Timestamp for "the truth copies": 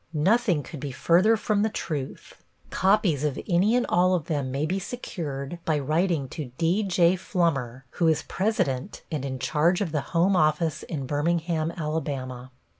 1.61-3.23